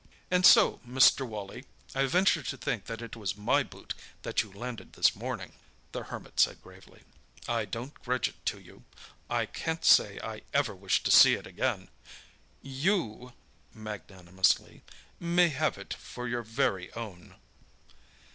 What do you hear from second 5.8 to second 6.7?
the Hermit said